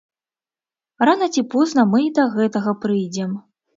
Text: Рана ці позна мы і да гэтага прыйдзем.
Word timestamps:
Рана 1.09 1.27
ці 1.35 1.43
позна 1.53 1.81
мы 1.91 1.99
і 2.07 2.11
да 2.21 2.27
гэтага 2.37 2.75
прыйдзем. 2.87 3.31